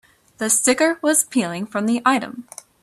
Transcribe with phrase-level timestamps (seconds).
[0.39, 2.47] The sticker was peeling from the item.